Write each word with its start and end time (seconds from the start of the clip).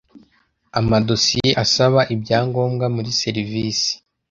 amadosiye 0.79 1.49
asaba 1.63 2.01
ibyangombwa 2.13 2.85
muri 2.95 3.09
serivisi 3.21 3.91